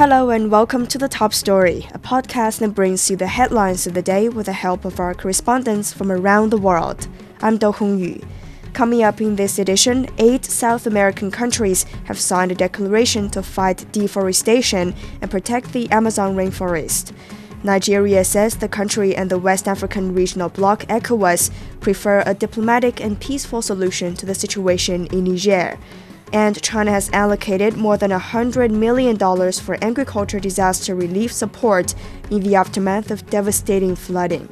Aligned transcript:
Hello 0.00 0.30
and 0.30 0.50
welcome 0.50 0.86
to 0.86 0.96
the 0.96 1.10
Top 1.10 1.34
Story, 1.34 1.86
a 1.92 1.98
podcast 1.98 2.60
that 2.60 2.74
brings 2.74 3.10
you 3.10 3.16
the 3.16 3.26
headlines 3.26 3.86
of 3.86 3.92
the 3.92 4.00
day 4.00 4.30
with 4.30 4.46
the 4.46 4.54
help 4.54 4.86
of 4.86 4.98
our 4.98 5.12
correspondents 5.12 5.92
from 5.92 6.10
around 6.10 6.48
the 6.48 6.56
world. 6.56 7.06
I'm 7.42 7.58
Do 7.58 7.70
Hongyu. 7.70 8.26
Coming 8.72 9.02
up 9.02 9.20
in 9.20 9.36
this 9.36 9.58
edition, 9.58 10.08
eight 10.16 10.46
South 10.46 10.86
American 10.86 11.30
countries 11.30 11.82
have 12.04 12.18
signed 12.18 12.50
a 12.50 12.54
declaration 12.54 13.28
to 13.28 13.42
fight 13.42 13.92
deforestation 13.92 14.94
and 15.20 15.30
protect 15.30 15.74
the 15.74 15.86
Amazon 15.90 16.34
rainforest. 16.34 17.12
Nigeria 17.62 18.24
says 18.24 18.56
the 18.56 18.68
country 18.68 19.14
and 19.14 19.30
the 19.30 19.38
West 19.38 19.68
African 19.68 20.14
Regional 20.14 20.48
Bloc 20.48 20.86
ECOWAS 20.86 21.50
prefer 21.80 22.22
a 22.24 22.32
diplomatic 22.32 23.02
and 23.02 23.20
peaceful 23.20 23.60
solution 23.60 24.14
to 24.14 24.24
the 24.24 24.34
situation 24.34 25.08
in 25.08 25.24
Niger. 25.24 25.78
And 26.32 26.62
China 26.62 26.90
has 26.90 27.10
allocated 27.12 27.76
more 27.76 27.96
than 27.96 28.10
$100 28.10 28.70
million 28.70 29.18
for 29.18 29.76
agriculture 29.82 30.40
disaster 30.40 30.94
relief 30.94 31.32
support 31.32 31.94
in 32.30 32.40
the 32.42 32.54
aftermath 32.54 33.10
of 33.10 33.28
devastating 33.28 33.96
flooding. 33.96 34.48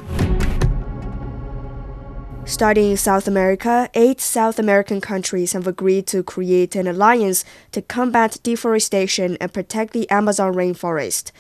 Starting 2.48 2.93
in 2.93 2.97
South 2.97 3.29
America, 3.29 3.91
eight 3.93 4.23
South 4.23 4.59
American 4.59 5.03
countries 5.03 5.53
have 5.53 5.67
agreed 5.67 6.06
to 6.06 6.23
create 6.23 6.75
an 6.75 6.87
alliance 6.87 7.45
to 7.73 7.83
combat 7.83 8.39
deforestation 8.42 9.37
and 9.39 9.53
protect 9.53 9.92
the 9.92 10.09
Amazon 10.09 10.55
rainforest. 10.55 11.31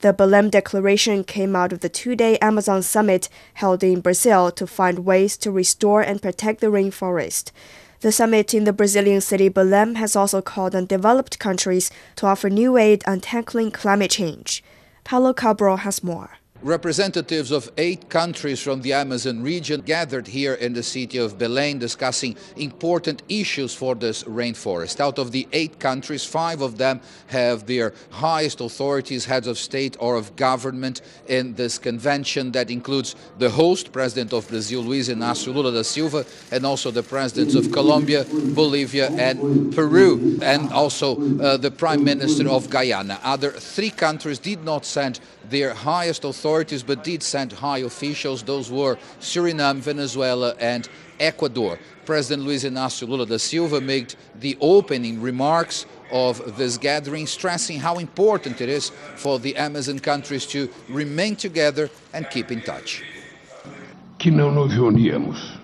The 0.00 0.14
Belém 0.14 0.50
Declaration 0.50 1.22
came 1.22 1.54
out 1.54 1.72
of 1.72 1.80
the 1.80 1.90
two 1.90 2.16
day 2.16 2.38
Amazon 2.38 2.82
summit 2.82 3.28
held 3.54 3.84
in 3.84 4.00
Brazil 4.00 4.50
to 4.52 4.66
find 4.66 5.04
ways 5.04 5.36
to 5.36 5.50
restore 5.50 6.00
and 6.00 6.22
protect 6.22 6.60
the 6.60 6.68
rainforest. 6.68 7.52
The 8.04 8.12
summit 8.12 8.52
in 8.52 8.64
the 8.64 8.74
Brazilian 8.74 9.22
city 9.22 9.48
Belém 9.48 9.96
has 9.96 10.14
also 10.14 10.42
called 10.42 10.74
on 10.74 10.84
developed 10.84 11.38
countries 11.38 11.90
to 12.16 12.26
offer 12.26 12.50
new 12.50 12.76
aid 12.76 13.02
on 13.06 13.20
tackling 13.20 13.70
climate 13.70 14.10
change. 14.10 14.62
Paulo 15.04 15.32
Cabral 15.32 15.78
has 15.78 16.04
more. 16.04 16.32
Representatives 16.64 17.50
of 17.50 17.70
eight 17.76 18.08
countries 18.08 18.58
from 18.58 18.80
the 18.80 18.94
Amazon 18.94 19.42
region 19.42 19.82
gathered 19.82 20.26
here 20.26 20.54
in 20.54 20.72
the 20.72 20.82
city 20.82 21.18
of 21.18 21.36
Belém 21.36 21.78
discussing 21.78 22.38
important 22.56 23.22
issues 23.28 23.74
for 23.74 23.94
this 23.94 24.22
rainforest. 24.22 24.98
Out 24.98 25.18
of 25.18 25.30
the 25.30 25.46
eight 25.52 25.78
countries, 25.78 26.24
five 26.24 26.62
of 26.62 26.78
them 26.78 27.02
have 27.26 27.66
their 27.66 27.92
highest 28.08 28.62
authorities, 28.62 29.26
heads 29.26 29.46
of 29.46 29.58
state 29.58 29.94
or 30.00 30.16
of 30.16 30.36
government 30.36 31.02
in 31.28 31.52
this 31.52 31.76
convention 31.76 32.50
that 32.52 32.70
includes 32.70 33.14
the 33.38 33.50
host, 33.50 33.92
President 33.92 34.32
of 34.32 34.48
Brazil, 34.48 34.80
Luiz 34.80 35.10
Inácio 35.10 35.52
Lula 35.54 35.70
da 35.70 35.82
Silva, 35.82 36.24
and 36.50 36.64
also 36.64 36.90
the 36.90 37.02
presidents 37.02 37.54
of 37.54 37.72
Colombia, 37.72 38.24
Bolivia, 38.54 39.10
and 39.10 39.74
Peru, 39.74 40.38
and 40.40 40.72
also 40.72 41.40
uh, 41.40 41.58
the 41.58 41.70
Prime 41.70 42.02
Minister 42.02 42.48
of 42.48 42.70
Guyana. 42.70 43.20
Other 43.22 43.50
three 43.50 43.90
countries 43.90 44.38
did 44.38 44.64
not 44.64 44.86
send 44.86 45.20
their 45.50 45.74
highest 45.74 46.24
authorities, 46.24 46.82
but 46.82 47.04
did 47.04 47.22
send 47.22 47.52
high 47.52 47.78
officials. 47.78 48.42
Those 48.42 48.70
were 48.70 48.96
Suriname, 49.20 49.78
Venezuela, 49.78 50.54
and 50.58 50.88
Ecuador. 51.20 51.78
President 52.04 52.46
Luiz 52.46 52.64
Inácio 52.64 53.08
Lula 53.08 53.26
da 53.26 53.38
Silva 53.38 53.80
made 53.80 54.14
the 54.40 54.56
opening 54.60 55.20
remarks 55.20 55.86
of 56.10 56.56
this 56.56 56.76
gathering, 56.76 57.26
stressing 57.26 57.80
how 57.80 57.98
important 57.98 58.60
it 58.60 58.68
is 58.68 58.90
for 59.16 59.38
the 59.38 59.56
Amazon 59.56 59.98
countries 59.98 60.46
to 60.46 60.68
remain 60.88 61.34
together 61.36 61.90
and 62.12 62.28
keep 62.30 62.52
in 62.52 62.60
touch. 62.60 63.02
Que 64.18 64.30
não 64.30 64.50
nos 64.50 64.72
reuníamos 64.72 65.63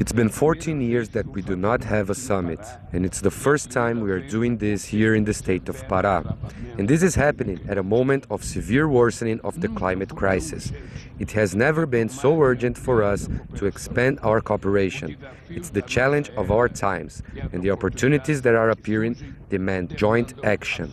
it's 0.00 0.12
been 0.12 0.28
14 0.28 0.80
years 0.80 1.10
that 1.10 1.26
we 1.28 1.40
do 1.40 1.54
not 1.54 1.84
have 1.84 2.10
a 2.10 2.14
summit, 2.14 2.58
and 2.92 3.06
it's 3.06 3.20
the 3.20 3.30
first 3.30 3.70
time 3.70 4.00
we 4.00 4.10
are 4.10 4.20
doing 4.20 4.58
this 4.58 4.84
here 4.84 5.14
in 5.14 5.24
the 5.24 5.32
state 5.32 5.68
of 5.68 5.76
Pará. 5.86 6.36
And 6.78 6.88
this 6.88 7.02
is 7.02 7.14
happening 7.14 7.60
at 7.68 7.78
a 7.78 7.82
moment 7.82 8.26
of 8.28 8.42
severe 8.42 8.88
worsening 8.88 9.40
of 9.44 9.60
the 9.60 9.68
climate 9.68 10.14
crisis. 10.16 10.72
It 11.20 11.30
has 11.32 11.54
never 11.54 11.86
been 11.86 12.08
so 12.08 12.40
urgent 12.42 12.76
for 12.76 13.04
us 13.04 13.28
to 13.56 13.66
expand 13.66 14.18
our 14.22 14.40
cooperation. 14.40 15.16
It's 15.48 15.70
the 15.70 15.82
challenge 15.82 16.30
of 16.30 16.50
our 16.50 16.68
times, 16.68 17.22
and 17.52 17.62
the 17.62 17.70
opportunities 17.70 18.42
that 18.42 18.56
are 18.56 18.70
appearing 18.70 19.16
demand 19.48 19.96
joint 19.96 20.34
action 20.42 20.92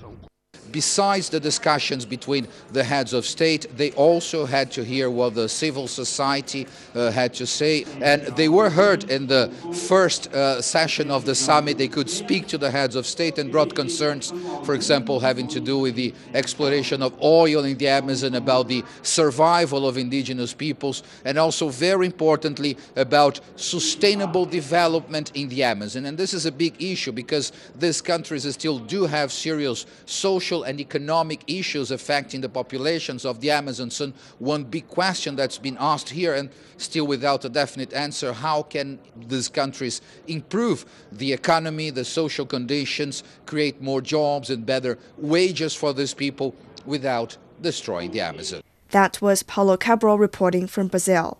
besides 0.71 1.29
the 1.29 1.39
discussions 1.39 2.05
between 2.05 2.47
the 2.71 2.83
heads 2.83 3.13
of 3.13 3.25
state, 3.25 3.67
they 3.77 3.91
also 3.91 4.45
had 4.45 4.71
to 4.71 4.83
hear 4.83 5.09
what 5.09 5.35
the 5.35 5.49
civil 5.49 5.87
society 5.87 6.67
uh, 6.95 7.11
had 7.11 7.33
to 7.35 7.45
say. 7.45 7.85
And 8.01 8.21
they 8.37 8.49
were 8.49 8.69
heard 8.69 9.09
in 9.09 9.27
the 9.27 9.51
first 9.87 10.33
uh, 10.33 10.61
session 10.61 11.11
of 11.11 11.25
the 11.25 11.35
summit. 11.35 11.77
They 11.77 11.87
could 11.87 12.09
speak 12.09 12.47
to 12.47 12.57
the 12.57 12.71
heads 12.71 12.95
of 12.95 13.05
state 13.05 13.37
and 13.37 13.51
brought 13.51 13.75
concerns, 13.75 14.31
for 14.63 14.73
example, 14.73 15.19
having 15.19 15.47
to 15.49 15.59
do 15.59 15.79
with 15.79 15.95
the 15.95 16.13
exploration 16.33 17.01
of 17.01 17.21
oil 17.21 17.63
in 17.65 17.77
the 17.77 17.87
Amazon, 17.87 18.35
about 18.35 18.67
the 18.67 18.83
survival 19.01 19.87
of 19.87 19.97
indigenous 19.97 20.53
peoples, 20.53 21.03
and 21.25 21.37
also, 21.37 21.69
very 21.69 22.05
importantly, 22.05 22.77
about 22.95 23.39
sustainable 23.55 24.45
development 24.45 25.31
in 25.35 25.49
the 25.49 25.63
Amazon. 25.63 26.05
And 26.05 26.17
this 26.17 26.33
is 26.33 26.45
a 26.45 26.51
big 26.51 26.81
issue 26.81 27.11
because 27.11 27.51
these 27.75 28.01
countries 28.01 28.51
still 28.53 28.79
do 28.79 29.05
have 29.05 29.31
serious 29.31 29.85
social 30.05 30.60
social 30.61 30.69
and 30.69 30.79
economic 30.79 31.44
issues 31.47 31.91
affecting 31.91 32.41
the 32.41 32.49
populations 32.49 33.25
of 33.25 33.39
the 33.39 33.51
Amazon. 33.51 33.91
So 33.91 34.13
one 34.39 34.63
big 34.63 34.88
question 34.88 35.35
that's 35.35 35.59
been 35.59 35.77
asked 35.79 36.09
here 36.09 36.35
and 36.35 36.49
still 36.77 37.07
without 37.07 37.45
a 37.45 37.49
definite 37.49 37.94
answer, 37.94 38.33
how 38.33 38.63
can 38.63 38.99
these 39.27 39.49
countries 39.49 40.01
improve 40.27 40.85
the 41.11 41.33
economy, 41.33 41.91
the 41.91 42.05
social 42.05 42.45
conditions, 42.45 43.23
create 43.45 43.81
more 43.81 44.01
jobs 44.01 44.49
and 44.49 44.66
better 44.66 44.97
wages 45.17 45.75
for 45.75 45.94
these 45.94 46.13
people 46.13 46.53
without 46.85 47.38
destroying 47.61 48.11
the 48.11 48.22
Amazon? 48.22 48.61
That 48.91 49.22
was 49.22 49.43
Paulo 49.43 49.78
Cabral 49.78 50.17
reporting 50.17 50.67
from 50.67 50.88
Brazil. 50.88 51.38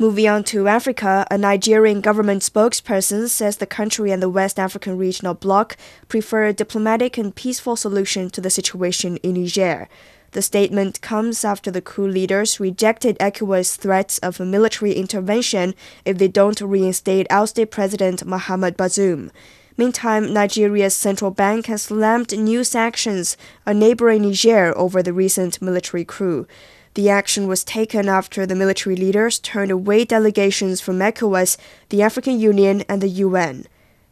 Moving 0.00 0.28
on 0.30 0.44
to 0.44 0.66
Africa, 0.66 1.26
a 1.30 1.36
Nigerian 1.36 2.00
government 2.00 2.40
spokesperson 2.40 3.28
says 3.28 3.58
the 3.58 3.66
country 3.66 4.10
and 4.10 4.22
the 4.22 4.30
West 4.30 4.58
African 4.58 4.96
regional 4.96 5.34
bloc 5.34 5.76
prefer 6.08 6.46
a 6.46 6.54
diplomatic 6.54 7.18
and 7.18 7.34
peaceful 7.34 7.76
solution 7.76 8.30
to 8.30 8.40
the 8.40 8.48
situation 8.48 9.18
in 9.18 9.34
Niger. 9.34 9.90
The 10.30 10.40
statement 10.40 11.02
comes 11.02 11.44
after 11.44 11.70
the 11.70 11.82
coup 11.82 12.06
leaders 12.08 12.58
rejected 12.58 13.18
ECOWAS 13.18 13.76
threats 13.76 14.16
of 14.20 14.40
military 14.40 14.94
intervention 14.94 15.74
if 16.06 16.16
they 16.16 16.28
don't 16.28 16.62
reinstate 16.62 17.26
ousted 17.28 17.70
President 17.70 18.24
Mohamed 18.24 18.78
Bazoum. 18.78 19.30
Meantime, 19.76 20.32
Nigeria's 20.32 20.94
central 20.94 21.30
bank 21.30 21.66
has 21.66 21.82
slammed 21.82 22.32
new 22.38 22.64
sanctions 22.64 23.36
on 23.66 23.78
neighboring 23.78 24.22
Niger 24.22 24.72
over 24.78 25.02
the 25.02 25.12
recent 25.12 25.60
military 25.60 26.06
coup. 26.06 26.46
The 26.94 27.08
action 27.08 27.46
was 27.46 27.62
taken 27.62 28.08
after 28.08 28.46
the 28.46 28.56
military 28.56 28.96
leaders 28.96 29.38
turned 29.38 29.70
away 29.70 30.04
delegations 30.04 30.80
from 30.80 30.98
ECOWAS, 30.98 31.56
the 31.90 32.02
African 32.02 32.40
Union, 32.40 32.82
and 32.88 33.00
the 33.00 33.08
UN. 33.08 33.66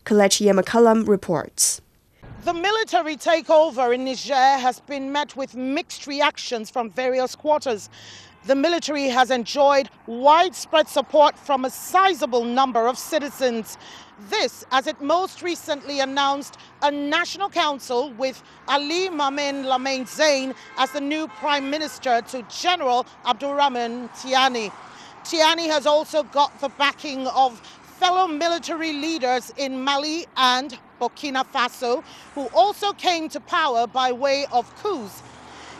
Kelechi 0.05 0.47
Emekalam 0.47 1.09
reports. 1.09 1.81
The 2.45 2.55
military 2.55 3.17
takeover 3.17 3.93
in 3.93 4.05
Niger 4.05 4.35
has 4.35 4.79
been 4.79 5.11
met 5.11 5.37
with 5.37 5.57
mixed 5.57 6.07
reactions 6.07 6.71
from 6.71 6.89
various 6.89 7.35
quarters. 7.35 7.91
The 8.49 8.55
military 8.55 9.09
has 9.09 9.31
enjoyed 9.31 9.91
widespread 10.07 10.89
support 10.89 11.39
from 11.39 11.67
a 11.67 11.71
sizable 11.71 12.45
number 12.45 12.89
of 12.89 12.97
citizens. 12.97 13.77
This, 14.31 14.65
as 14.73 14.87
it 14.87 15.03
most 15.03 15.43
recently 15.43 16.01
announced 16.01 16.57
a 16.81 16.91
national 16.91 17.51
council 17.51 18.11
with 18.15 18.43
Ali 18.67 19.11
Mamin 19.11 19.65
Lamine 19.65 20.07
Zeine 20.07 20.55
as 20.79 20.91
the 20.93 21.01
new 21.03 21.29
prime 21.29 21.69
minister 21.69 22.23
to 22.29 22.41
General 22.49 23.05
Abdurrahman 23.27 24.09
Tiani. 24.17 24.73
Tiani 25.25 25.67
has 25.67 25.85
also 25.85 26.23
got 26.23 26.59
the 26.63 26.71
backing 26.71 27.27
of 27.27 27.61
fellow 27.99 28.27
military 28.27 28.95
leaders 28.95 29.53
in 29.59 29.85
Mali 29.85 30.25
and 30.39 30.79
Burkina 30.99 31.45
Faso, 31.47 32.03
who 32.35 32.47
also 32.55 32.93
came 32.95 33.29
to 33.29 33.41
power 33.41 33.87
by 33.87 34.11
way 34.11 34.47
of 34.53 34.75
coups. 34.83 35.23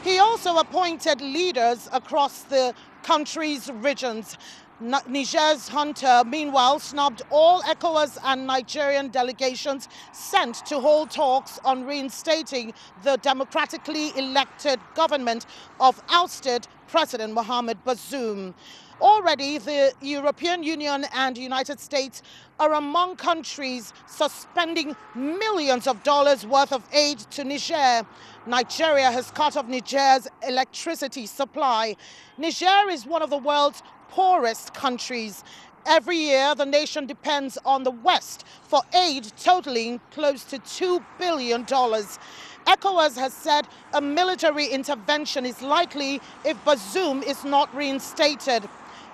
He 0.05 0.19
also 0.21 0.59
appointed 0.59 1.21
leaders 1.21 1.89
across 1.93 2.43
the 2.43 2.73
country's 3.03 3.71
regions. 3.71 4.39
Niger's 4.81 5.69
junta, 5.69 6.23
meanwhile, 6.25 6.79
snubbed 6.79 7.23
all 7.31 7.63
ECOWAS 7.63 8.17
and 8.23 8.47
Nigerian 8.47 9.09
delegations 9.09 9.89
sent 10.13 10.65
to 10.67 10.79
hold 10.79 11.11
talks 11.11 11.59
on 11.65 11.85
reinstating 11.85 12.73
the 13.03 13.17
democratically 13.17 14.17
elected 14.17 14.79
government 14.95 15.47
of 15.81 16.01
ousted 16.11 16.69
President 16.87 17.35
Mohamed 17.35 17.85
Bazoum. 17.85 18.55
Already, 19.01 19.59
the 19.59 19.93
European 20.01 20.65
Union 20.65 21.07
and 21.15 21.39
United 21.39 21.79
States 21.79 22.21
are 22.59 22.73
among 22.73 23.15
countries 23.15 23.93
suspending 24.09 24.97
millions 25.15 25.87
of 25.87 26.03
dollars 26.03 26.45
worth 26.45 26.73
of 26.73 26.83
aid 26.93 27.19
to 27.31 27.45
Niger. 27.45 28.05
Nigeria 28.47 29.11
has 29.13 29.31
cut 29.31 29.57
off 29.57 29.69
Niger's 29.69 30.27
electricity 30.47 31.27
supply. 31.27 31.95
Niger 32.39 32.89
is 32.91 33.07
one 33.07 33.23
of 33.23 33.31
the 33.31 33.39
world's 33.39 33.83
poorest 34.09 34.75
countries. 34.75 35.45
Every 35.87 36.17
year, 36.17 36.57
the 36.57 36.67
nation 36.67 37.07
depends 37.07 37.57
on 37.65 37.85
the 37.85 37.93
West 37.93 38.45
for 38.63 38.83
aid 38.95 39.31
totaling 39.41 40.01
close 40.11 40.43
to 40.45 40.59
$2 40.59 41.05
billion. 41.19 41.65
ECOWAS 41.65 43.17
has 43.17 43.33
said 43.33 43.67
a 43.95 44.01
military 44.01 44.67
intervention 44.67 45.47
is 45.47 45.63
likely 45.63 46.21
if 46.45 46.63
Bazoum 46.65 47.23
is 47.23 47.45
not 47.45 47.75
reinstated. 47.75 48.69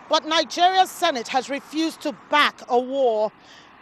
But 0.08 0.26
Nigeria's 0.26 0.90
Senate 0.90 1.28
has 1.28 1.48
refused 1.48 2.00
to 2.02 2.12
back 2.30 2.60
a 2.68 2.78
war. 2.78 3.32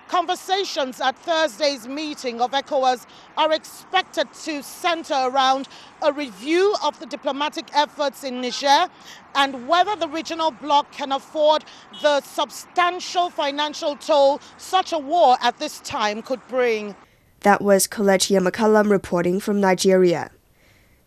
Conversations 0.08 1.00
at 1.00 1.16
Thursday's 1.19 1.88
meeting 1.88 2.40
of 2.40 2.50
ECOWAS 2.50 3.06
are 3.38 3.50
expected 3.52 4.30
to 4.44 4.62
center 4.62 5.14
around 5.14 5.69
a 6.02 6.12
review 6.12 6.74
of 6.84 6.98
the 7.00 7.06
diplomatic 7.06 7.74
efforts 7.74 8.22
in 8.22 8.42
Niger 8.42 8.88
and 9.34 9.66
whether 9.66 9.96
the 9.96 10.08
regional 10.08 10.50
bloc 10.50 10.92
can 10.92 11.12
afford 11.12 11.64
the 12.02 12.20
substantial 12.20 13.30
financial 13.30 13.96
toll 13.96 14.40
such 14.58 14.92
a 14.92 14.98
war 14.98 15.38
at 15.40 15.58
this 15.58 15.80
time 15.80 16.20
could 16.20 16.46
bring. 16.46 16.94
That 17.40 17.62
was 17.62 17.88
Kelechi 17.88 18.38
Emekalam 18.38 18.90
reporting 18.90 19.40
from 19.40 19.60
Nigeria. 19.60 20.30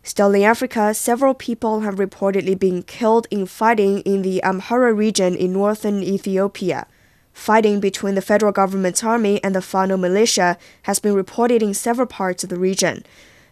Still 0.06 0.34
in 0.34 0.42
Africa, 0.44 0.94
several 0.94 1.34
people 1.34 1.80
have 1.80 1.96
reportedly 1.96 2.56
been 2.56 2.84
killed 2.84 3.26
in 3.28 3.44
fighting 3.44 4.02
in 4.02 4.22
the 4.22 4.40
Amhara 4.44 4.96
region 4.96 5.34
in 5.34 5.52
northern 5.52 6.00
Ethiopia. 6.00 6.86
Fighting 7.32 7.80
between 7.80 8.14
the 8.14 8.22
federal 8.22 8.52
government's 8.52 9.02
army 9.02 9.42
and 9.42 9.52
the 9.52 9.60
Fano 9.60 9.96
militia 9.96 10.58
has 10.82 11.00
been 11.00 11.12
reported 11.12 11.60
in 11.60 11.74
several 11.74 12.06
parts 12.06 12.44
of 12.44 12.50
the 12.50 12.56
region. 12.56 13.04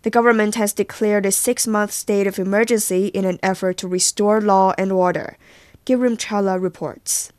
The 0.03 0.11
government 0.11 0.55
has 0.55 0.73
declared 0.73 1.27
a 1.27 1.33
six 1.33 1.67
month 1.67 1.91
state 1.91 2.29
of 2.29 2.39
emergency 2.39 3.09
in 3.09 3.25
an 3.25 3.41
effort 3.43 3.77
to 3.79 3.89
restore 3.89 4.41
law 4.41 4.75
and 4.79 4.93
order. 4.93 5.37
Girum 5.85 6.17
Chala 6.17 6.63
reports. 6.63 7.33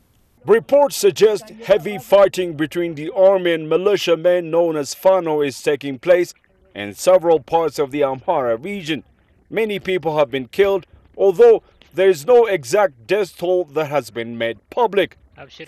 Reports 0.44 0.94
suggest 0.94 1.48
heavy 1.64 1.96
fighting 1.96 2.52
between 2.52 2.96
the 2.96 3.10
army 3.16 3.54
and 3.54 3.66
militiamen 3.66 4.50
known 4.50 4.76
as 4.76 4.92
Fano 4.92 5.40
is 5.40 5.62
taking 5.62 5.98
place 5.98 6.34
in 6.76 6.92
several 6.92 7.40
parts 7.40 7.78
of 7.78 7.90
the 7.90 8.02
Amhara 8.02 8.62
region. 8.62 9.02
Many 9.48 9.78
people 9.78 10.18
have 10.18 10.30
been 10.30 10.46
killed, 10.48 10.84
although 11.16 11.62
there 11.94 12.10
is 12.10 12.26
no 12.26 12.44
exact 12.44 13.06
death 13.06 13.38
toll 13.38 13.64
that 13.76 13.86
has 13.86 14.10
been 14.10 14.36
made 14.36 14.58
public. 14.68 15.16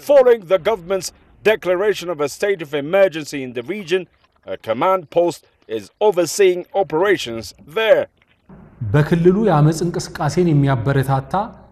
Following 0.01 0.47
the 0.47 0.59
government's 0.59 1.13
declaration 1.43 2.11
of 2.11 2.21
a 2.21 2.29
state 2.29 2.61
of 2.61 2.75
emergency 2.75 3.43
in 3.43 3.55
the 3.55 3.63
region, 3.63 4.07
a 4.45 4.59
command 4.59 5.09
post 5.09 5.47
is 5.67 5.91
overseeing 6.01 6.67
operations 6.75 7.55
there. 7.67 8.09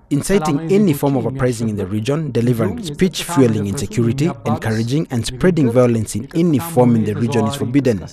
Inciting 0.09 0.61
any 0.73 0.93
form 0.93 1.17
of 1.17 1.27
uprising 1.27 1.69
in 1.69 1.77
the 1.77 1.87
region, 1.87 2.31
delivering 2.31 2.83
speech 2.83 3.25
fueling 3.25 3.67
insecurity, 3.67 4.31
encouraging 4.47 5.07
and 5.11 5.27
spreading 5.27 5.71
violence 5.71 6.15
in 6.15 6.29
any 6.35 6.59
form 6.59 6.95
in 6.97 7.05
the 7.05 7.15
region 7.15 7.47
is 7.47 7.57
forbidden. 7.57 8.07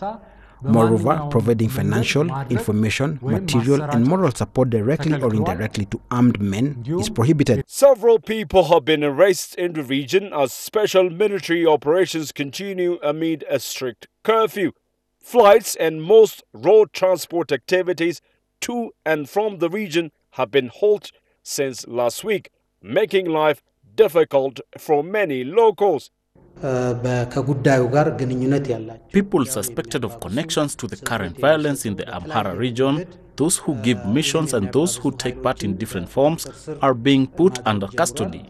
Moreover, 0.63 1.27
providing 1.30 1.69
financial, 1.69 2.30
information, 2.50 3.19
material, 3.21 3.81
and 3.83 4.06
moral 4.07 4.31
support 4.31 4.69
directly 4.69 5.21
or 5.21 5.33
indirectly 5.33 5.86
to 5.86 6.01
armed 6.10 6.42
men 6.42 6.83
is 6.88 7.10
prohibited. 7.10 7.63
Several 7.68 8.19
people 8.19 8.65
have 8.65 8.86
been 8.86 9.04
arrested 9.04 9.60
in 9.60 9.74
the 9.74 9.83
region 9.83 10.31
as 10.33 10.54
special 10.54 11.10
military 11.10 11.65
operations 11.65 12.31
continue 12.31 13.00
amid 13.04 13.44
a 13.50 13.60
strict 13.60 14.07
curfew. 14.24 14.71
Flights 15.19 15.75
and 15.75 16.01
most 16.01 16.44
road 16.54 16.94
transport 16.94 17.51
activities 17.51 18.21
to 18.62 18.92
and 19.06 19.30
from 19.30 19.60
the 19.60 19.69
region 19.69 20.12
have 20.31 20.51
been 20.51 20.68
halted 20.69 21.13
since 21.44 21.88
last 21.88 22.24
week, 22.24 22.50
making 22.81 23.25
life 23.25 23.62
difficult 23.95 24.60
for 24.77 25.04
many 25.04 25.44
locals. 25.44 26.10
People 29.11 29.45
suspected 29.45 30.03
of 30.05 30.19
connections 30.19 30.75
to 30.75 30.88
the 30.88 30.95
current 30.97 31.38
violence 31.38 31.85
in 31.85 31.95
the 31.95 32.05
Amhara 32.05 32.55
region, 32.57 33.05
those 33.35 33.57
who 33.57 33.75
give 33.75 34.05
missions 34.05 34.53
and 34.53 34.71
those 34.71 34.95
who 34.97 35.11
take 35.11 35.41
part 35.41 35.63
in 35.63 35.75
different 35.75 36.07
forms 36.09 36.69
are 36.81 36.94
being 36.94 37.27
put 37.27 37.59
under 37.65 37.88
custody. 37.88 38.50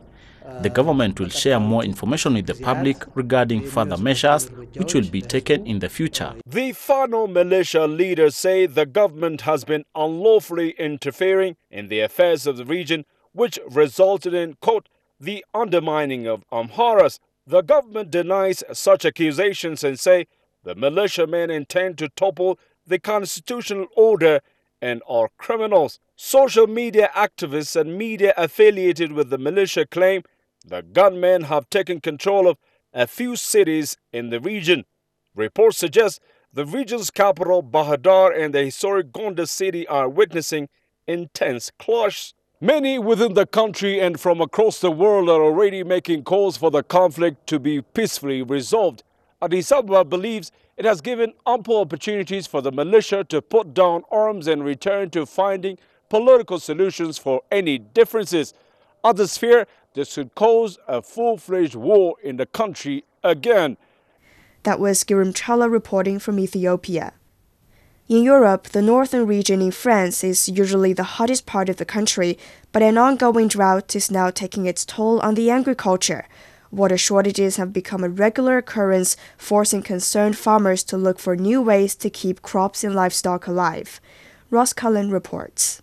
The 0.61 0.69
government 0.69 1.19
will 1.19 1.29
share 1.29 1.59
more 1.59 1.83
information 1.83 2.33
with 2.35 2.45
the 2.45 2.53
public 2.55 3.03
regarding 3.15 3.63
further 3.63 3.97
measures 3.97 4.51
which 4.75 4.93
will 4.93 5.09
be 5.09 5.21
taken 5.21 5.65
in 5.65 5.79
the 5.79 5.89
future. 5.89 6.35
The 6.45 6.73
Fano 6.73 7.27
militia 7.27 7.87
leaders 7.87 8.35
say 8.35 8.65
the 8.65 8.85
government 8.85 9.41
has 9.41 9.63
been 9.63 9.85
unlawfully 9.95 10.71
interfering 10.77 11.55
in 11.71 11.87
the 11.87 12.01
affairs 12.01 12.45
of 12.45 12.57
the 12.57 12.65
region, 12.65 13.05
which 13.31 13.57
resulted 13.69 14.33
in, 14.33 14.55
quote, 14.61 14.89
the 15.19 15.43
undermining 15.53 16.27
of 16.27 16.43
Amharas 16.51 17.19
the 17.45 17.61
government 17.61 18.11
denies 18.11 18.63
such 18.73 19.05
accusations 19.05 19.83
and 19.83 19.99
say 19.99 20.27
the 20.63 20.75
militiamen 20.75 21.49
intend 21.49 21.97
to 21.97 22.09
topple 22.09 22.57
the 22.85 22.99
constitutional 22.99 23.87
order 23.95 24.41
and 24.81 25.01
are 25.07 25.29
criminals. 25.37 25.99
Social 26.15 26.67
media 26.67 27.09
activists 27.15 27.79
and 27.79 27.97
media 27.97 28.33
affiliated 28.37 29.11
with 29.11 29.29
the 29.29 29.37
militia 29.37 29.85
claim 29.85 30.23
the 30.65 30.81
gunmen 30.81 31.43
have 31.43 31.69
taken 31.69 31.99
control 31.99 32.47
of 32.47 32.57
a 32.93 33.07
few 33.07 33.35
cities 33.35 33.97
in 34.11 34.29
the 34.29 34.39
region. 34.39 34.85
Reports 35.35 35.77
suggest 35.77 36.21
the 36.53 36.65
region's 36.65 37.09
capital, 37.09 37.63
Bahir 37.63 38.01
Dar, 38.01 38.31
and 38.31 38.53
the 38.53 38.63
historic 38.63 39.11
Gondar 39.11 39.47
city 39.47 39.87
are 39.87 40.07
witnessing 40.07 40.69
intense 41.07 41.71
clashes. 41.79 42.33
Many 42.63 42.97
within 42.97 43.33
the 43.33 43.45
country 43.45 43.99
and 43.99 44.17
from 44.17 44.39
across 44.39 44.79
the 44.79 44.89
world 44.89 45.27
are 45.27 45.43
already 45.43 45.83
making 45.83 46.23
calls 46.23 46.55
for 46.55 46.71
the 46.71 46.81
conflict 46.81 47.45
to 47.47 47.59
be 47.59 47.81
peacefully 47.81 48.41
resolved. 48.41 49.03
Addis 49.41 49.69
Ababa 49.69 50.05
believes 50.05 50.53
it 50.77 50.85
has 50.85 51.01
given 51.01 51.33
ample 51.45 51.81
opportunities 51.81 52.47
for 52.47 52.61
the 52.61 52.71
militia 52.71 53.25
to 53.25 53.41
put 53.41 53.73
down 53.73 54.03
arms 54.09 54.47
and 54.47 54.63
return 54.63 55.09
to 55.09 55.25
finding 55.25 55.77
political 56.07 56.57
solutions 56.57 57.17
for 57.17 57.41
any 57.51 57.77
differences. 57.79 58.53
Others 59.03 59.37
fear 59.37 59.67
this 59.93 60.15
could 60.15 60.33
cause 60.33 60.77
a 60.87 61.01
full-fledged 61.01 61.75
war 61.75 62.15
in 62.23 62.37
the 62.37 62.45
country 62.45 63.03
again. 63.25 63.75
That 64.63 64.79
was 64.79 65.03
Girum 65.03 65.33
Chala 65.33 65.69
reporting 65.69 66.17
from 66.17 66.39
Ethiopia. 66.39 67.11
In 68.09 68.21
Europe, 68.21 68.63
the 68.69 68.81
northern 68.81 69.25
region 69.25 69.61
in 69.61 69.71
France 69.71 70.25
is 70.25 70.49
usually 70.49 70.91
the 70.91 71.15
hottest 71.15 71.45
part 71.45 71.69
of 71.69 71.77
the 71.77 71.85
country, 71.85 72.37
but 72.73 72.81
an 72.83 72.97
ongoing 72.97 73.47
drought 73.47 73.95
is 73.95 74.11
now 74.11 74.29
taking 74.29 74.65
its 74.65 74.83
toll 74.83 75.21
on 75.21 75.35
the 75.35 75.49
agriculture. 75.49 76.27
Water 76.69 76.97
shortages 76.97 77.55
have 77.55 77.71
become 77.71 78.03
a 78.03 78.09
regular 78.09 78.57
occurrence, 78.57 79.15
forcing 79.37 79.81
concerned 79.81 80.37
farmers 80.37 80.83
to 80.83 80.97
look 80.97 81.17
for 81.17 81.37
new 81.37 81.61
ways 81.61 81.95
to 81.95 82.09
keep 82.09 82.41
crops 82.41 82.83
and 82.83 82.93
livestock 82.93 83.47
alive. 83.47 84.01
Ross 84.49 84.73
Cullen 84.73 85.09
reports. 85.09 85.81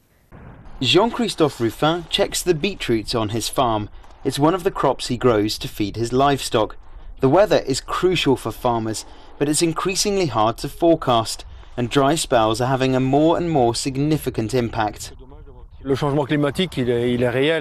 Jean 0.83 1.11
Christophe 1.11 1.59
Ruffin 1.59 2.05
checks 2.11 2.43
the 2.43 2.55
beetroots 2.55 3.15
on 3.15 3.31
his 3.31 3.49
farm. 3.49 3.89
It's 4.25 4.39
one 4.39 4.55
of 4.55 4.65
the 4.65 4.71
crops 4.71 5.07
he 5.07 5.17
grows 5.17 5.57
to 5.57 5.69
feed 5.69 5.97
his 5.97 6.13
livestock. 6.13 6.77
The 7.21 7.31
weather 7.31 7.61
is 7.61 7.81
crucial 7.81 8.37
for 8.37 8.53
farmers, 8.53 9.07
but 9.39 9.49
it's 9.49 9.63
increasingly 9.63 10.27
hard 10.27 10.59
to 10.59 10.69
forecast 10.69 11.47
and 11.77 11.91
dry 11.91 12.15
spells 12.15 12.61
are 12.61 12.69
having 12.69 12.95
a 12.95 13.01
more 13.01 13.37
and 13.37 13.51
more 13.51 13.75
significant 13.75 14.55
impact. 14.55 15.13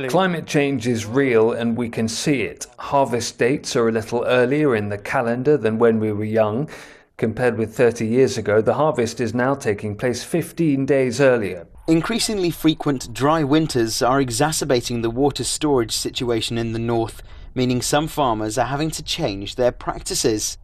Climate 0.10 0.46
change 0.46 0.88
is 0.88 1.06
real 1.06 1.54
and 1.54 1.78
we 1.78 1.88
can 1.88 2.08
see 2.10 2.42
it. 2.42 2.68
Harvest 2.78 3.38
dates 3.38 3.76
are 3.78 3.88
a 3.88 3.92
little 3.94 4.26
earlier 4.26 4.76
in 4.76 4.90
the 4.90 4.98
calendar 4.98 5.56
than 5.56 5.80
when 5.80 6.00
we 6.00 6.12
were 6.12 6.26
young. 6.26 6.70
Compared 7.16 7.58
with 7.58 7.76
30 7.76 8.06
years 8.06 8.38
ago, 8.38 8.62
the 8.62 8.74
harvest 8.74 9.22
is 9.22 9.34
now 9.34 9.54
taking 9.54 9.96
place 9.96 10.24
15 10.24 10.86
days 10.86 11.22
earlier. 11.22 11.68
Increasingly 11.88 12.50
frequent 12.50 13.14
dry 13.14 13.44
winters 13.44 14.02
are 14.02 14.22
exacerbating 14.22 15.02
the 15.02 15.10
water 15.10 15.44
storage 15.44 15.92
situation 15.92 16.58
in 16.58 16.74
the 16.74 16.80
north, 16.80 17.22
meaning 17.56 17.82
some 17.82 18.08
farmers 18.08 18.58
are 18.58 18.68
having 18.68 18.92
to 18.92 19.04
change 19.04 19.56
their 19.56 19.72
practices. 19.72 20.58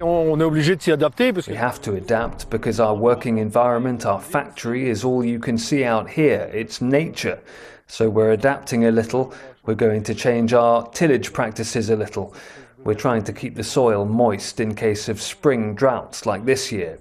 We 0.00 1.56
have 1.56 1.82
to 1.82 1.94
adapt 1.94 2.48
because 2.48 2.80
our 2.80 2.94
working 2.94 3.36
environment, 3.36 4.06
our 4.06 4.18
factory, 4.18 4.88
is 4.88 5.04
all 5.04 5.22
you 5.22 5.38
can 5.38 5.58
see 5.58 5.84
out 5.84 6.08
here. 6.08 6.50
It's 6.54 6.80
nature. 6.80 7.38
So 7.86 8.08
we're 8.08 8.32
adapting 8.32 8.86
a 8.86 8.90
little. 8.90 9.34
We're 9.66 9.74
going 9.74 10.02
to 10.04 10.14
change 10.14 10.54
our 10.54 10.88
tillage 10.88 11.34
practices 11.34 11.90
a 11.90 11.96
little. 11.96 12.34
We're 12.78 12.94
trying 12.94 13.24
to 13.24 13.32
keep 13.34 13.56
the 13.56 13.62
soil 13.62 14.06
moist 14.06 14.58
in 14.58 14.74
case 14.74 15.10
of 15.10 15.20
spring 15.20 15.74
droughts 15.74 16.24
like 16.24 16.46
this 16.46 16.72
year. 16.72 16.98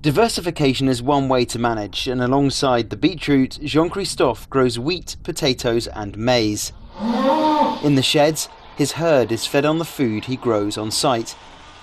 Diversification 0.00 0.86
is 0.86 1.02
one 1.02 1.28
way 1.28 1.44
to 1.46 1.58
manage, 1.58 2.06
and 2.06 2.22
alongside 2.22 2.90
the 2.90 2.96
beetroot, 2.96 3.58
Jean 3.64 3.90
Christophe 3.90 4.48
grows 4.48 4.78
wheat, 4.78 5.16
potatoes, 5.24 5.88
and 5.88 6.16
maize. 6.16 6.72
In 7.82 7.96
the 7.96 8.04
sheds, 8.04 8.48
his 8.76 8.92
herd 8.92 9.32
is 9.32 9.46
fed 9.46 9.64
on 9.64 9.78
the 9.78 9.84
food 9.84 10.26
he 10.26 10.36
grows 10.36 10.78
on 10.78 10.92
site. 10.92 11.34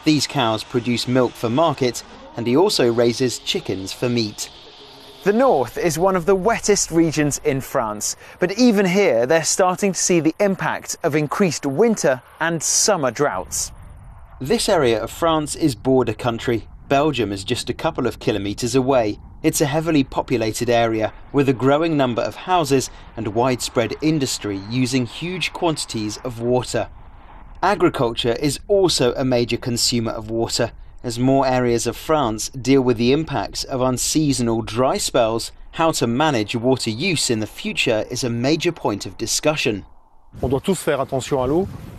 These 0.04 0.28
cows 0.28 0.64
produce 0.64 1.08
milk 1.08 1.34
for 1.34 1.50
market, 1.50 2.04
and 2.36 2.48
he 2.48 2.56
also 2.56 2.92
raises 2.92 3.40
chickens 3.40 3.92
for 3.92 4.08
meat. 4.08 4.50
The 5.24 5.34
north 5.34 5.78
is 5.78 6.00
one 6.00 6.16
of 6.16 6.26
the 6.26 6.36
wettest 6.36 6.92
regions 6.92 7.40
in 7.44 7.60
France, 7.60 8.16
but 8.40 8.58
even 8.58 8.86
here 8.86 9.26
they're 9.26 9.44
starting 9.44 9.92
to 9.92 10.00
see 10.00 10.20
the 10.20 10.36
impact 10.40 10.96
of 11.04 11.16
increased 11.16 11.66
winter 11.66 12.22
and 12.40 12.64
summer 12.64 13.12
droughts. 13.12 13.72
This 14.40 14.70
area 14.70 15.02
of 15.02 15.12
France 15.12 15.56
is 15.56 15.76
border 15.76 16.14
country. 16.14 16.68
Belgium 16.88 17.34
is 17.34 17.44
just 17.44 17.70
a 17.70 17.74
couple 17.74 18.08
of 18.08 18.20
kilometres 18.20 18.76
away. 18.76 19.20
It's 19.44 19.60
a 19.60 19.66
heavily 19.66 20.04
populated 20.04 20.70
area 20.70 21.12
with 21.34 21.50
a 21.50 21.54
growing 21.54 21.98
number 21.98 22.22
of 22.22 22.36
houses 22.36 22.90
and 23.18 23.28
widespread 23.30 23.96
industry 24.02 24.62
using 24.70 25.06
huge 25.06 25.52
quantities 25.52 26.18
of 26.24 26.40
water. 26.40 26.88
Agriculture 27.64 28.34
is 28.34 28.60
also 28.68 29.16
a 29.16 29.26
major 29.26 29.58
consumer 29.58 30.12
of 30.12 30.30
water, 30.30 30.72
as 31.04 31.18
more 31.18 31.48
areas 31.48 31.88
of 31.88 31.98
France 31.98 32.50
deal 32.50 32.82
with 32.84 32.98
the 32.98 33.12
impacts 33.12 33.64
of 33.64 33.82
unseasonal 33.82 34.62
dry 34.62 34.98
spells. 34.98 35.52
How 35.72 35.92
to 35.94 36.06
manage 36.06 36.56
water 36.56 36.92
use 36.92 37.32
in 37.32 37.40
the 37.40 37.48
future 37.48 38.06
is 38.12 38.24
a 38.24 38.30
major 38.30 38.72
point 38.72 39.08
of 39.08 39.18
discussion. 39.18 39.86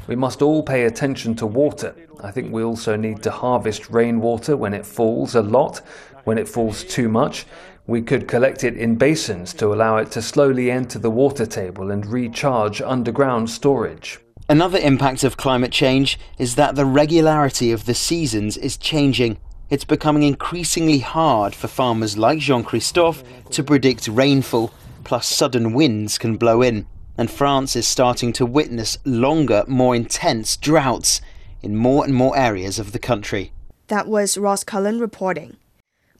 We 0.06 0.14
must 0.14 0.42
all 0.42 0.62
pay 0.62 0.84
attention 0.84 1.34
to 1.36 1.46
water. 1.46 1.92
I 2.22 2.30
think 2.30 2.52
we 2.52 2.62
also 2.62 2.94
need 2.94 3.20
to 3.24 3.32
harvest 3.32 3.90
rainwater 3.90 4.56
when 4.56 4.74
it 4.74 4.86
falls 4.86 5.34
a 5.34 5.42
lot. 5.42 5.78
When 6.22 6.38
it 6.38 6.48
falls 6.48 6.84
too 6.84 7.08
much, 7.08 7.46
we 7.88 8.00
could 8.00 8.28
collect 8.28 8.62
it 8.62 8.76
in 8.76 8.94
basins 8.94 9.54
to 9.54 9.74
allow 9.74 9.96
it 9.96 10.12
to 10.12 10.22
slowly 10.22 10.70
enter 10.70 11.00
the 11.00 11.10
water 11.10 11.46
table 11.46 11.90
and 11.90 12.06
recharge 12.06 12.80
underground 12.80 13.50
storage. 13.50 14.20
Another 14.50 14.78
impact 14.78 15.24
of 15.24 15.36
climate 15.36 15.72
change 15.72 16.18
is 16.38 16.54
that 16.54 16.74
the 16.74 16.86
regularity 16.86 17.70
of 17.70 17.84
the 17.84 17.92
seasons 17.92 18.56
is 18.56 18.78
changing. 18.78 19.36
It's 19.68 19.84
becoming 19.84 20.22
increasingly 20.22 21.00
hard 21.00 21.54
for 21.54 21.68
farmers 21.68 22.16
like 22.16 22.38
Jean 22.38 22.64
Christophe 22.64 23.22
to 23.50 23.62
predict 23.62 24.08
rainfall, 24.08 24.72
plus 25.04 25.26
sudden 25.26 25.74
winds 25.74 26.16
can 26.16 26.38
blow 26.38 26.62
in. 26.62 26.86
And 27.18 27.30
France 27.30 27.76
is 27.76 27.86
starting 27.86 28.32
to 28.34 28.46
witness 28.46 28.96
longer, 29.04 29.64
more 29.68 29.94
intense 29.94 30.56
droughts 30.56 31.20
in 31.60 31.76
more 31.76 32.06
and 32.06 32.14
more 32.14 32.34
areas 32.34 32.78
of 32.78 32.92
the 32.92 32.98
country. 32.98 33.52
That 33.88 34.08
was 34.08 34.38
Ross 34.38 34.64
Cullen 34.64 34.98
reporting. 34.98 35.58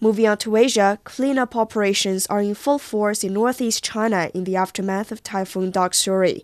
Moving 0.00 0.28
on 0.28 0.36
to 0.38 0.56
Asia, 0.56 0.98
cleanup 1.04 1.56
operations 1.56 2.26
are 2.26 2.40
in 2.40 2.54
full 2.54 2.78
force 2.78 3.24
in 3.24 3.32
northeast 3.32 3.82
China 3.82 4.30
in 4.34 4.44
the 4.44 4.56
aftermath 4.56 5.10
of 5.10 5.22
Typhoon 5.22 5.72
Doksuri. 5.72 6.42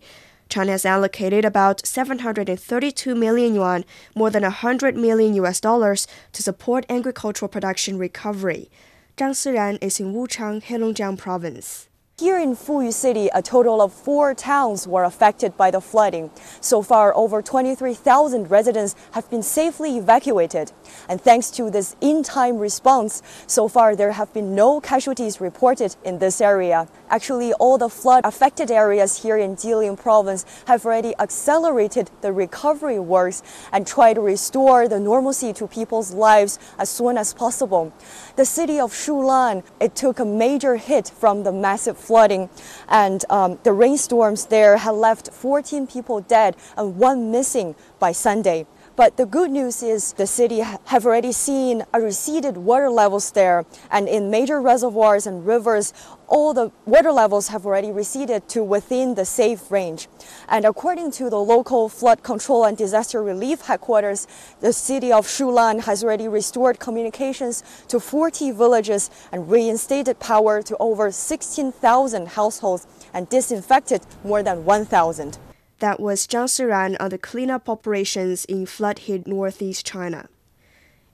China 0.49 0.73
has 0.73 0.85
allocated 0.85 1.45
about 1.45 1.87
732 1.87 3.15
million 3.15 3.55
yuan, 3.55 3.85
more 4.15 4.31
than 4.31 4.43
100 4.43 4.97
million 4.97 5.35
US 5.35 5.61
dollars, 5.61 6.07
to 6.33 6.43
support 6.43 6.87
agricultural 6.89 7.49
production 7.49 7.99
recovery. 7.99 8.71
Zhang 9.17 9.31
Siran 9.31 9.79
is 9.81 10.01
in 10.01 10.13
Wuchang, 10.13 10.63
Heilongjiang 10.63 11.17
province. 11.19 11.89
Here 12.17 12.39
in 12.39 12.55
Fuyu 12.55 12.93
City, 12.93 13.29
a 13.35 13.43
total 13.43 13.83
of 13.83 13.93
four 13.93 14.35
towns 14.35 14.87
were 14.87 15.03
affected 15.03 15.57
by 15.57 15.73
the 15.73 15.81
flooding. 15.81 16.31
So 16.61 16.81
far, 16.81 17.13
over 17.17 17.43
23,000 17.43 18.49
residents 18.49 18.95
have 19.13 19.29
been 19.31 19.43
safely 19.43 19.99
evacuated. 19.99 20.71
And 21.09 21.21
thanks 21.21 21.51
to 21.53 21.71
this 21.71 21.97
in-time 22.01 22.59
response, 22.59 23.23
so 23.47 23.69
far 23.69 23.97
there 23.97 24.13
have 24.13 24.33
been 24.33 24.55
no 24.55 24.81
casualties 24.81 25.41
reported 25.41 25.97
in 26.05 26.19
this 26.19 26.41
area. 26.41 26.89
Actually, 27.11 27.53
all 27.55 27.79
the 27.79 27.89
flood-affected 27.89 28.71
areas 28.71 29.23
here 29.23 29.37
in 29.37 29.57
Jilin 29.57 29.97
province 29.97 30.45
have 30.67 30.85
already 30.85 31.15
accelerated 31.19 32.11
the 32.21 32.33
recovery 32.33 32.99
works 32.99 33.43
and 33.73 33.87
tried 33.87 34.15
to 34.15 34.21
restore 34.21 34.89
the 34.89 35.01
normalcy 35.01 35.53
to 35.53 35.67
people's 35.67 36.13
lives 36.13 36.59
as 36.79 36.91
soon 36.91 37.19
as 37.19 37.35
possible. 37.35 37.93
The 38.37 38.45
city 38.45 38.81
of 38.81 38.93
Shulan, 38.93 39.63
it 39.81 39.95
took 39.95 40.19
a 40.19 40.25
major 40.25 40.77
hit 40.77 41.09
from 41.09 41.43
the 41.45 41.53
massive 41.53 41.97
flooding, 41.97 42.49
and 42.89 43.25
um, 43.31 43.59
the 43.63 43.73
rainstorms 43.73 44.47
there 44.47 44.77
had 44.79 44.93
left 44.93 45.31
14 45.31 45.87
people 45.87 46.21
dead 46.21 46.57
and 46.77 46.97
one 46.97 47.31
missing 47.31 47.75
by 47.99 48.13
Sunday. 48.13 48.67
But 48.97 49.17
the 49.17 49.27
good 49.27 49.51
news 49.51 49.83
is 49.83 50.13
the 50.13 50.27
city 50.27 50.61
have 50.61 51.05
already 51.05 51.33
seen 51.33 51.83
a 51.93 52.01
receded 52.01 52.57
water 52.57 52.89
levels 52.89 53.33
there, 53.33 53.67
and 53.91 54.09
in 54.09 54.31
major 54.31 54.61
reservoirs 54.61 55.27
and 55.27 55.45
rivers, 55.45 55.93
all 56.29 56.55
the 56.55 56.71
water 56.87 57.11
levels 57.11 57.49
have 57.49 57.67
already 57.67 57.91
receded 57.91 58.49
to 58.51 58.63
within 58.63 59.17
the 59.17 59.25
safe 59.25 59.69
range. 59.69 60.07
And 60.49 60.65
according 60.65 61.11
to 61.13 61.29
the 61.29 61.41
local 61.41 61.89
flood 61.89 62.23
control 62.23 62.65
and 62.65 62.77
disaster 62.77 63.21
relief 63.21 63.63
headquarters, 63.63 64.29
the 64.61 64.73
city 64.73 65.13
of 65.13 65.27
Shulan 65.27 65.83
has 65.83 66.05
already 66.05 66.29
restored 66.29 66.79
communications 66.79 67.65
to 67.89 67.99
40 67.99 68.53
villages 68.53 69.11
and 69.33 69.51
reinstated 69.51 70.21
power 70.21 70.63
to 70.63 70.77
over 70.79 71.11
16,000 71.11 72.29
households 72.29 72.87
and 73.13 73.29
disinfected 73.29 74.03
more 74.23 74.45
than 74.45 74.65
1,000. 74.65 75.37
That 75.81 76.00
was 76.00 76.26
Zhang 76.26 76.47
Siran 76.47 76.97
on 77.00 77.11
the 77.11 77.19
cleanup 77.19 77.69
operations 77.69 78.45
in 78.45 78.66
flood 78.66 79.00
hit 79.00 79.26
northeast 79.26 79.85
China. 79.85 80.28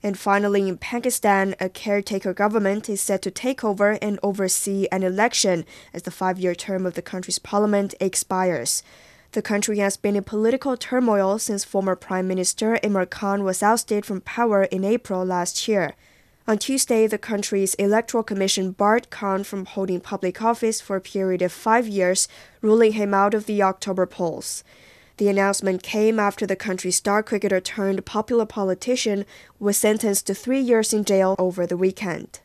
And 0.03 0.17
finally, 0.17 0.67
in 0.67 0.77
Pakistan, 0.77 1.55
a 1.59 1.69
caretaker 1.69 2.33
government 2.33 2.89
is 2.89 3.01
set 3.01 3.21
to 3.21 3.31
take 3.31 3.63
over 3.63 3.97
and 4.01 4.19
oversee 4.23 4.87
an 4.91 5.03
election 5.03 5.65
as 5.93 6.03
the 6.03 6.11
five 6.11 6.39
year 6.39 6.55
term 6.55 6.85
of 6.85 6.95
the 6.95 7.01
country's 7.01 7.39
parliament 7.39 7.93
expires. 7.99 8.81
The 9.33 9.41
country 9.41 9.77
has 9.77 9.95
been 9.97 10.15
in 10.15 10.23
political 10.23 10.75
turmoil 10.75 11.39
since 11.39 11.63
former 11.63 11.95
Prime 11.95 12.27
Minister 12.27 12.79
Imran 12.83 13.09
Khan 13.09 13.43
was 13.43 13.63
ousted 13.63 14.05
from 14.05 14.21
power 14.21 14.63
in 14.63 14.83
April 14.83 15.23
last 15.23 15.67
year. 15.67 15.93
On 16.51 16.57
Tuesday, 16.57 17.07
the 17.07 17.17
country's 17.17 17.75
electoral 17.75 18.25
commission 18.25 18.73
barred 18.73 19.09
Khan 19.09 19.45
from 19.45 19.63
holding 19.63 20.01
public 20.01 20.41
office 20.41 20.81
for 20.81 20.97
a 20.97 20.99
period 20.99 21.41
of 21.41 21.53
five 21.53 21.87
years, 21.87 22.27
ruling 22.59 22.91
him 22.91 23.13
out 23.13 23.33
of 23.33 23.45
the 23.45 23.63
October 23.63 24.05
polls. 24.05 24.61
The 25.15 25.29
announcement 25.29 25.81
came 25.81 26.19
after 26.19 26.45
the 26.45 26.57
country's 26.57 26.97
star 26.97 27.23
cricketer 27.23 27.61
turned 27.61 28.05
popular 28.05 28.45
politician 28.45 29.25
was 29.59 29.77
sentenced 29.77 30.27
to 30.27 30.33
three 30.33 30.59
years 30.59 30.91
in 30.91 31.05
jail 31.05 31.37
over 31.39 31.65
the 31.65 31.77
weekend. 31.77 32.41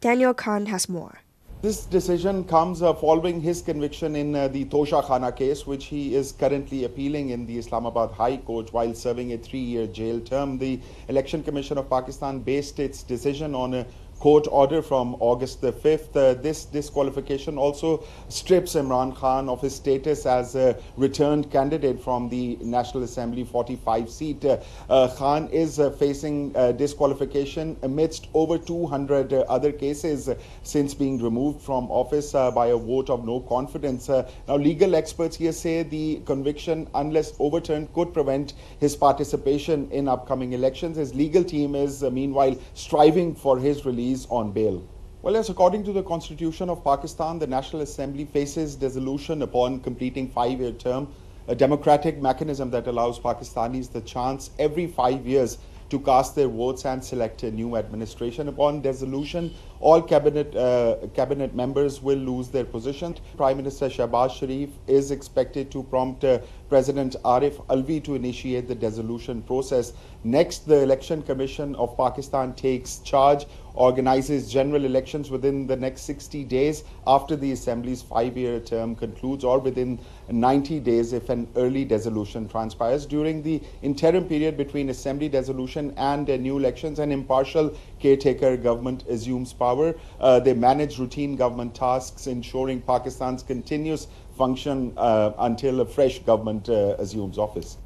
Daniel 0.00 0.32
Khan 0.32 0.64
has 0.64 0.88
more. 0.88 1.18
This 1.62 1.84
decision 1.84 2.44
comes 2.44 2.80
uh, 2.80 2.94
following 2.94 3.38
his 3.38 3.60
conviction 3.60 4.16
in 4.16 4.34
uh, 4.34 4.48
the 4.48 4.64
Toshakhana 4.64 5.36
case, 5.36 5.66
which 5.66 5.84
he 5.84 6.14
is 6.14 6.32
currently 6.32 6.84
appealing 6.84 7.28
in 7.30 7.44
the 7.44 7.58
Islamabad 7.58 8.12
High 8.12 8.38
Court 8.38 8.72
while 8.72 8.94
serving 8.94 9.34
a 9.34 9.36
three 9.36 9.60
year 9.60 9.86
jail 9.86 10.20
term. 10.20 10.56
The 10.56 10.80
Election 11.08 11.42
Commission 11.42 11.76
of 11.76 11.90
Pakistan 11.90 12.38
based 12.38 12.78
its 12.78 13.02
decision 13.02 13.54
on 13.54 13.74
a 13.74 13.86
court 14.20 14.46
order 14.50 14.82
from 14.82 15.16
August 15.18 15.62
the 15.62 15.72
5th. 15.72 16.14
Uh, 16.14 16.34
this 16.34 16.66
disqualification 16.66 17.56
also 17.56 18.04
strips 18.28 18.74
Imran 18.74 19.16
Khan 19.16 19.48
of 19.48 19.62
his 19.62 19.74
status 19.74 20.26
as 20.26 20.54
a 20.54 20.76
returned 20.98 21.50
candidate 21.50 21.98
from 22.00 22.28
the 22.28 22.58
National 22.60 23.02
Assembly 23.02 23.44
45 23.44 24.10
seat. 24.10 24.44
Uh, 24.44 24.58
uh, 24.90 25.08
Khan 25.16 25.48
is 25.48 25.80
uh, 25.80 25.90
facing 25.92 26.54
uh, 26.54 26.72
disqualification 26.72 27.76
amidst 27.82 28.28
over 28.34 28.58
200 28.58 29.32
uh, 29.32 29.44
other 29.48 29.72
cases 29.72 30.28
since 30.64 30.92
being 30.92 31.22
removed 31.22 31.62
from 31.62 31.90
office 31.90 32.32
by 32.32 32.66
a 32.66 32.76
vote 32.76 33.08
of 33.08 33.24
no 33.24 33.40
confidence. 33.40 34.08
now, 34.08 34.56
legal 34.56 34.94
experts 34.94 35.36
here 35.36 35.52
say 35.52 35.82
the 35.82 36.20
conviction, 36.26 36.86
unless 36.94 37.32
overturned, 37.40 37.92
could 37.94 38.12
prevent 38.12 38.52
his 38.80 38.94
participation 38.94 39.90
in 39.90 40.08
upcoming 40.08 40.52
elections. 40.52 40.98
His 40.98 41.14
legal 41.14 41.42
team 41.42 41.74
is, 41.74 42.02
meanwhile, 42.02 42.56
striving 42.74 43.34
for 43.34 43.58
his 43.58 43.86
release 43.86 44.09
release 44.10 44.26
on 44.30 44.52
bail. 44.52 44.82
Well, 45.22 45.34
yes, 45.34 45.50
according 45.50 45.84
to 45.84 45.92
the 45.92 46.02
Constitution 46.02 46.70
of 46.70 46.82
Pakistan, 46.82 47.38
the 47.38 47.46
National 47.46 47.82
Assembly 47.82 48.24
faces 48.24 48.74
dissolution 48.74 49.42
upon 49.42 49.80
completing 49.80 50.30
five-year 50.30 50.72
term, 50.72 51.08
a 51.46 51.54
democratic 51.54 52.20
mechanism 52.22 52.70
that 52.70 52.86
allows 52.86 53.18
Pakistanis 53.18 53.92
the 53.92 54.00
chance 54.00 54.50
every 54.58 54.86
five 54.86 55.26
years 55.26 55.58
to 55.90 55.98
cast 55.98 56.36
their 56.36 56.48
votes 56.48 56.86
and 56.86 57.04
select 57.04 57.42
a 57.42 57.50
new 57.50 57.76
administration. 57.76 58.48
Upon 58.48 58.80
dissolution, 58.80 59.52
all 59.80 60.00
cabinet 60.00 60.54
uh, 60.54 60.96
cabinet 61.14 61.54
members 61.54 62.00
will 62.00 62.18
lose 62.18 62.48
their 62.48 62.64
position. 62.64 63.16
Prime 63.36 63.56
Minister 63.56 63.88
Shehbaz 63.88 64.30
Sharif 64.38 64.70
is 64.86 65.10
expected 65.10 65.70
to 65.72 65.82
prompt 65.82 66.24
President 66.70 67.16
Arif 67.24 67.66
Alvi 67.66 68.02
to 68.04 68.14
initiate 68.14 68.68
the 68.68 68.74
dissolution 68.74 69.42
process. 69.42 69.92
Next, 70.22 70.68
the 70.68 70.82
Election 70.82 71.20
Commission 71.22 71.74
of 71.74 71.96
Pakistan 71.96 72.54
takes 72.54 72.98
charge, 72.98 73.46
organizes 73.74 74.50
general 74.50 74.84
elections 74.84 75.30
within 75.30 75.66
the 75.66 75.76
next 75.76 76.02
60 76.02 76.44
days 76.44 76.84
after 77.06 77.36
the 77.36 77.52
Assembly's 77.52 78.02
five-year 78.02 78.60
term 78.60 78.94
concludes 78.94 79.44
or 79.44 79.58
within 79.58 79.98
90 80.30 80.80
days 80.80 81.12
if 81.12 81.28
an 81.28 81.48
early 81.56 81.84
dissolution 81.84 82.48
transpires. 82.48 83.06
During 83.06 83.42
the 83.42 83.60
interim 83.82 84.24
period 84.24 84.56
between 84.56 84.90
Assembly 84.90 85.28
dissolution 85.28 85.92
and 85.96 86.28
new 86.28 86.58
elections, 86.58 86.98
an 86.98 87.10
impartial 87.10 87.74
caretaker 87.98 88.56
government 88.56 89.04
assumes 89.08 89.52
power. 89.52 89.94
Uh, 90.20 90.38
they 90.38 90.54
manage 90.54 90.98
routine 90.98 91.34
government 91.34 91.74
tasks, 91.74 92.26
ensuring 92.26 92.80
Pakistan's 92.80 93.42
continuous 93.42 94.06
function 94.40 94.94
uh, 94.96 95.32
until 95.50 95.80
a 95.82 95.86
fresh 95.96 96.16
government 96.30 96.68
uh, 96.70 96.96
assumes 97.04 97.36
office. 97.36 97.76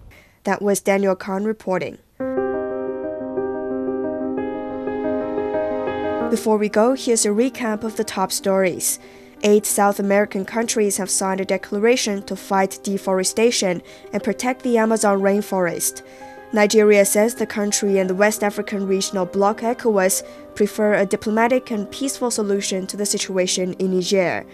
That 0.45 0.63
was 0.63 0.81
Daniel 0.81 1.17
Khan 1.17 1.43
reporting. 1.45 1.99
Before 6.31 6.57
we 6.57 6.69
go, 6.69 6.95
here's 6.95 7.27
a 7.27 7.35
recap 7.43 7.83
of 7.83 7.97
the 7.97 8.05
top 8.05 8.31
stories. 8.31 9.01
Eight 9.43 9.67
South 9.67 9.99
American 9.99 10.45
countries 10.45 10.97
have 10.97 11.11
signed 11.11 11.41
a 11.41 11.45
declaration 11.57 12.23
to 12.29 12.37
fight 12.37 12.79
deforestation 12.83 13.83
and 14.13 14.23
protect 14.23 14.63
the 14.63 14.79
Amazon 14.79 15.21
rainforest. 15.21 16.03
Nigeria 16.53 17.05
says 17.05 17.35
the 17.35 17.47
country 17.47 17.99
and 17.99 18.09
the 18.09 18.15
West 18.25 18.45
African 18.45 18.87
Regional 18.87 19.27
Bloc 19.27 19.61
ECOWAS 19.63 20.23
prefer 20.55 20.95
a 20.95 21.05
diplomatic 21.15 21.73
and 21.73 21.91
peaceful 21.91 22.31
solution 22.31 22.87
to 22.87 22.97
the 22.97 23.07
situation 23.07 23.73
in 23.75 23.91
Niger. 23.95 24.47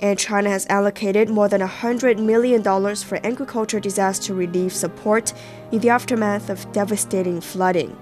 And 0.00 0.18
China 0.18 0.50
has 0.50 0.66
allocated 0.68 1.28
more 1.28 1.48
than 1.48 1.60
$100 1.60 2.18
million 2.18 2.62
for 2.62 3.26
agriculture 3.26 3.80
disaster 3.80 4.32
relief 4.32 4.72
support 4.72 5.32
in 5.72 5.80
the 5.80 5.88
aftermath 5.88 6.50
of 6.50 6.70
devastating 6.72 7.40
flooding. 7.40 7.96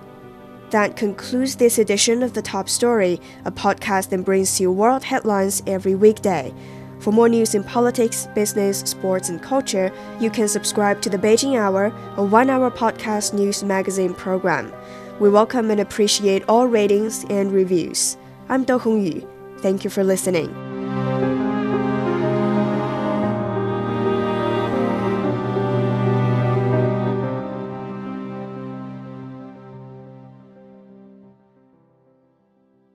That 0.70 0.96
concludes 0.96 1.56
this 1.56 1.78
edition 1.78 2.22
of 2.22 2.34
The 2.34 2.42
Top 2.42 2.68
Story, 2.68 3.20
a 3.44 3.52
podcast 3.52 4.10
that 4.10 4.24
brings 4.24 4.60
you 4.60 4.72
world 4.72 5.04
headlines 5.04 5.62
every 5.66 5.94
weekday. 5.94 6.52
For 6.98 7.12
more 7.12 7.28
news 7.28 7.54
in 7.54 7.62
politics, 7.62 8.26
business, 8.34 8.80
sports, 8.80 9.28
and 9.28 9.40
culture, 9.40 9.92
you 10.18 10.30
can 10.30 10.48
subscribe 10.48 11.00
to 11.02 11.10
the 11.10 11.18
Beijing 11.18 11.58
Hour, 11.58 11.92
a 12.16 12.24
one 12.24 12.50
hour 12.50 12.70
podcast 12.70 13.32
news 13.32 13.62
magazine 13.62 14.12
program. 14.14 14.72
We 15.20 15.30
welcome 15.30 15.70
and 15.70 15.80
appreciate 15.80 16.42
all 16.48 16.66
ratings 16.66 17.24
and 17.30 17.52
reviews. 17.52 18.16
I'm 18.48 18.64
Do 18.64 18.78
Hongyu. 18.78 19.26
Thank 19.60 19.84
you 19.84 19.90
for 19.90 20.04
listening. 20.04 20.75